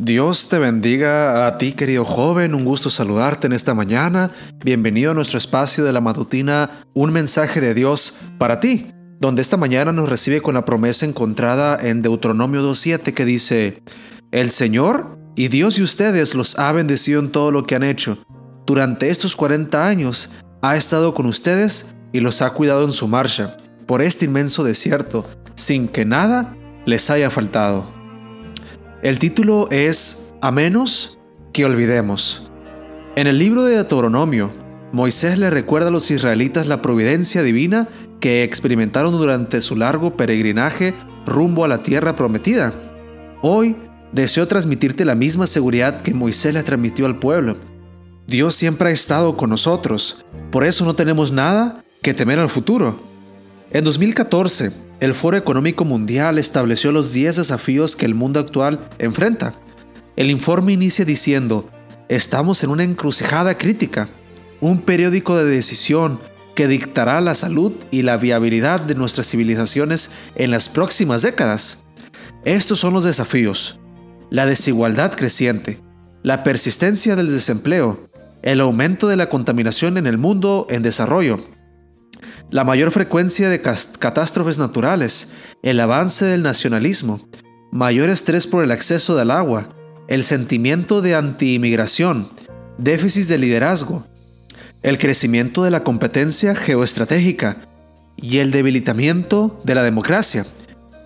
[0.00, 4.30] Dios te bendiga a ti querido joven, un gusto saludarte en esta mañana.
[4.64, 9.56] Bienvenido a nuestro espacio de la matutina, un mensaje de Dios para ti, donde esta
[9.56, 13.82] mañana nos recibe con la promesa encontrada en Deuteronomio 2.7 que dice,
[14.30, 18.18] El Señor y Dios y ustedes los ha bendecido en todo lo que han hecho.
[18.66, 20.30] Durante estos 40 años
[20.62, 25.26] ha estado con ustedes y los ha cuidado en su marcha por este inmenso desierto,
[25.56, 26.54] sin que nada
[26.86, 27.97] les haya faltado.
[29.00, 31.20] El título es A menos
[31.52, 32.50] que olvidemos.
[33.14, 34.50] En el libro de Deuteronomio,
[34.90, 37.86] Moisés le recuerda a los israelitas la providencia divina
[38.18, 40.94] que experimentaron durante su largo peregrinaje
[41.26, 42.72] rumbo a la tierra prometida.
[43.40, 43.76] Hoy
[44.12, 47.56] deseo transmitirte la misma seguridad que Moisés le transmitió al pueblo.
[48.26, 53.07] Dios siempre ha estado con nosotros, por eso no tenemos nada que temer al futuro.
[53.70, 59.54] En 2014, el Foro Económico Mundial estableció los 10 desafíos que el mundo actual enfrenta.
[60.16, 61.68] El informe inicia diciendo,
[62.08, 64.08] estamos en una encrucijada crítica,
[64.60, 66.20] un periódico de decisión
[66.54, 71.84] que dictará la salud y la viabilidad de nuestras civilizaciones en las próximas décadas.
[72.44, 73.78] Estos son los desafíos
[74.30, 75.80] la desigualdad creciente,
[76.22, 78.08] la persistencia del desempleo,
[78.42, 81.38] el aumento de la contaminación en el mundo en desarrollo,
[82.50, 85.30] la mayor frecuencia de catástrofes naturales,
[85.62, 87.20] el avance del nacionalismo,
[87.70, 89.68] mayor estrés por el acceso del agua,
[90.08, 92.28] el sentimiento de anti-inmigración,
[92.78, 94.06] déficit de liderazgo,
[94.82, 97.58] el crecimiento de la competencia geoestratégica
[98.16, 100.46] y el debilitamiento de la democracia.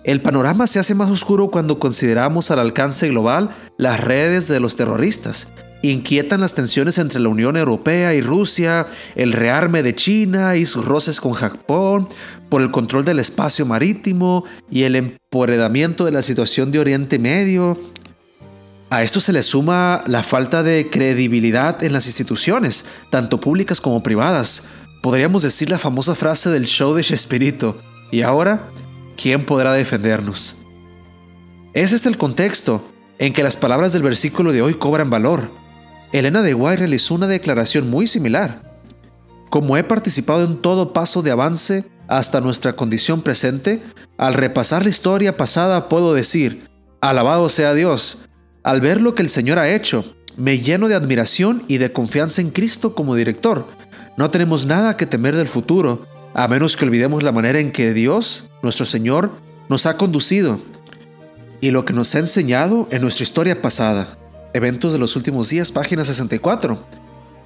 [0.03, 4.75] El panorama se hace más oscuro cuando consideramos al alcance global las redes de los
[4.75, 5.51] terroristas.
[5.83, 10.85] Inquietan las tensiones entre la Unión Europea y Rusia, el rearme de China y sus
[10.85, 12.09] roces con Japón,
[12.49, 17.77] por el control del espacio marítimo y el empoderamiento de la situación de Oriente Medio.
[18.89, 24.01] A esto se le suma la falta de credibilidad en las instituciones, tanto públicas como
[24.01, 24.69] privadas.
[25.03, 27.77] Podríamos decir la famosa frase del show de Chespirito.
[28.11, 28.71] ¿Y ahora?
[29.15, 30.57] ¿quién podrá defendernos?
[31.73, 32.83] Es este el contexto
[33.19, 35.49] en que las palabras del versículo de hoy cobran valor.
[36.13, 38.61] Elena de Guay realizó una declaración muy similar.
[39.49, 43.81] Como he participado en todo paso de avance hasta nuestra condición presente,
[44.17, 46.69] al repasar la historia pasada puedo decir,
[47.01, 48.29] alabado sea Dios,
[48.61, 52.41] al ver lo que el Señor ha hecho, me lleno de admiración y de confianza
[52.41, 53.67] en Cristo como director.
[54.15, 57.91] No tenemos nada que temer del futuro, a menos que olvidemos la manera en que
[57.91, 59.31] Dios, nuestro Señor,
[59.67, 60.59] nos ha conducido
[61.59, 64.19] y lo que nos ha enseñado en nuestra historia pasada.
[64.53, 66.87] Eventos de los últimos días, página 64.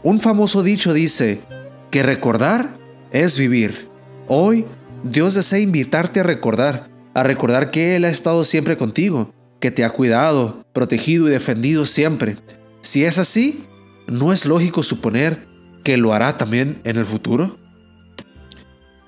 [0.04, 1.40] Un famoso dicho dice,
[1.90, 2.78] que recordar
[3.12, 3.88] es vivir.
[4.28, 4.66] Hoy,
[5.04, 9.86] Dios desea invitarte a recordar, a recordar que Él ha estado siempre contigo, que te
[9.86, 12.36] ha cuidado, protegido y defendido siempre.
[12.82, 13.64] Si es así,
[14.08, 15.48] ¿no es lógico suponer
[15.86, 17.58] que lo hará también en el futuro?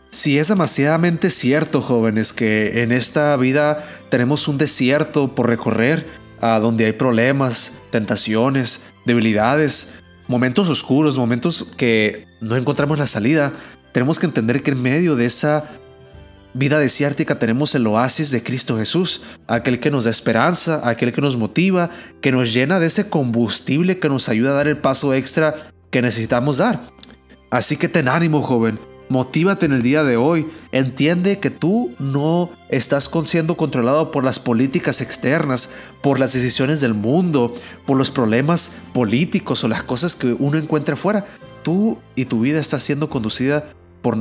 [0.10, 6.06] Si es demasiadamente cierto, jóvenes, que en esta vida tenemos un desierto por recorrer,
[6.42, 9.94] a donde hay problemas, tentaciones, debilidades,
[10.28, 13.52] momentos oscuros, momentos que no encontramos la salida.
[13.92, 15.66] Tenemos que entender que en medio de esa
[16.54, 21.22] vida desértica tenemos el oasis de Cristo Jesús, aquel que nos da esperanza, aquel que
[21.22, 21.90] nos motiva,
[22.22, 25.56] que nos llena de ese combustible que nos ayuda a dar el paso extra
[25.92, 26.80] que necesitamos dar.
[27.52, 28.80] Así que ten ánimo, joven.
[29.10, 30.48] Motívate en el día de hoy.
[30.72, 35.72] Entiende que tú no estás siendo controlado por las políticas externas,
[36.04, 37.54] por las decisiones del mundo,
[37.88, 41.26] por los problemas políticos o las cosas que uno encuentra afuera.
[41.64, 44.16] Tú y tu vida está siendo conducida por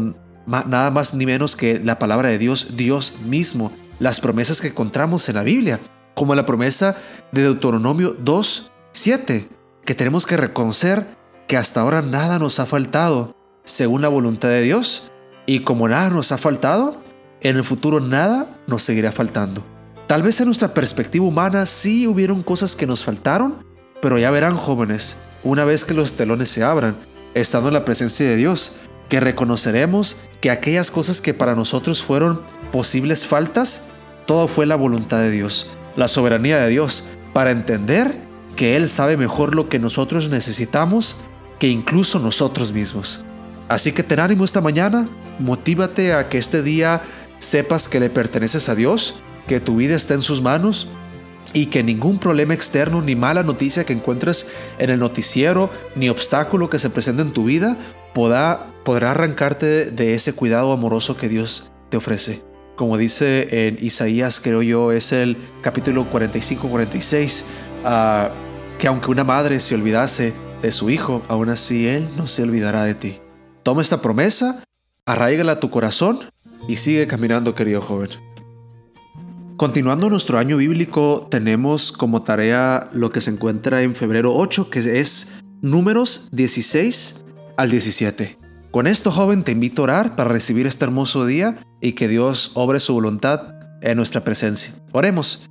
[0.46, 5.28] nada más ni menos que la palabra de Dios, Dios mismo, las promesas que encontramos
[5.28, 5.80] en la Biblia,
[6.14, 6.96] como la promesa
[7.30, 9.48] de Deuteronomio 2, 7,
[9.84, 11.06] que tenemos que reconocer
[11.46, 13.37] que hasta ahora nada nos ha faltado
[13.68, 15.10] según la voluntad de Dios.
[15.46, 17.00] Y como nada nos ha faltado,
[17.40, 19.62] en el futuro nada nos seguirá faltando.
[20.06, 23.66] Tal vez en nuestra perspectiva humana sí hubieron cosas que nos faltaron,
[24.00, 26.96] pero ya verán jóvenes, una vez que los telones se abran,
[27.34, 28.80] estando en la presencia de Dios,
[29.10, 32.42] que reconoceremos que aquellas cosas que para nosotros fueron
[32.72, 33.88] posibles faltas,
[34.26, 38.14] todo fue la voluntad de Dios, la soberanía de Dios, para entender
[38.56, 41.28] que Él sabe mejor lo que nosotros necesitamos
[41.58, 43.24] que incluso nosotros mismos.
[43.68, 47.02] Así que ten ánimo esta mañana, motívate a que este día
[47.38, 50.88] sepas que le perteneces a Dios, que tu vida está en sus manos
[51.52, 56.68] y que ningún problema externo ni mala noticia que encuentres en el noticiero ni obstáculo
[56.68, 57.76] que se presente en tu vida
[58.14, 62.42] podrá, arrancarte de ese cuidado amoroso que Dios te ofrece.
[62.74, 67.44] Como dice en Isaías, creo yo, es el capítulo 45-46,
[67.84, 68.30] ah,
[68.78, 70.32] que aunque una madre se olvidase
[70.62, 73.20] de su hijo, aún así Él no se olvidará de ti.
[73.68, 74.64] Toma esta promesa,
[75.04, 76.20] arraígala a tu corazón
[76.68, 78.08] y sigue caminando, querido joven.
[79.58, 84.78] Continuando nuestro año bíblico, tenemos como tarea lo que se encuentra en febrero 8, que
[85.00, 87.26] es números 16
[87.58, 88.38] al 17.
[88.70, 92.52] Con esto, joven, te invito a orar para recibir este hermoso día y que Dios
[92.54, 94.72] obre su voluntad en nuestra presencia.
[94.92, 95.47] Oremos.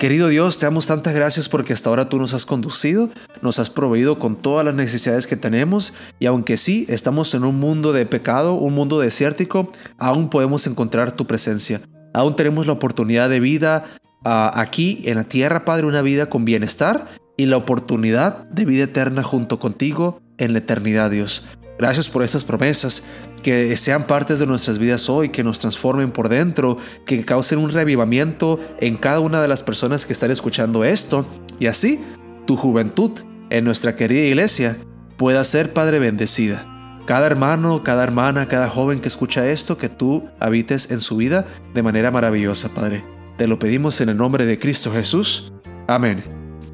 [0.00, 3.10] Querido Dios, te damos tantas gracias porque hasta ahora tú nos has conducido,
[3.42, 7.60] nos has proveído con todas las necesidades que tenemos y aunque sí estamos en un
[7.60, 11.82] mundo de pecado, un mundo desértico, aún podemos encontrar tu presencia.
[12.14, 13.84] Aún tenemos la oportunidad de vida
[14.24, 17.04] ah, aquí en la tierra, Padre, una vida con bienestar
[17.36, 21.44] y la oportunidad de vida eterna junto contigo en la eternidad, Dios.
[21.80, 23.04] Gracias por estas promesas,
[23.42, 27.70] que sean partes de nuestras vidas hoy, que nos transformen por dentro, que causen un
[27.70, 31.26] revivamiento en cada una de las personas que están escuchando esto,
[31.58, 31.98] y así
[32.46, 33.12] tu juventud
[33.48, 34.76] en nuestra querida iglesia
[35.16, 36.66] pueda ser, Padre, bendecida.
[37.06, 41.46] Cada hermano, cada hermana, cada joven que escucha esto, que tú habites en su vida
[41.72, 43.02] de manera maravillosa, Padre.
[43.38, 45.50] Te lo pedimos en el nombre de Cristo Jesús.
[45.88, 46.22] Amén.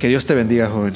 [0.01, 0.95] Que Dios te bendiga, joven.